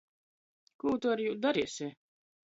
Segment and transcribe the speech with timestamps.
[0.83, 1.91] Kū tu ar jū dareisi?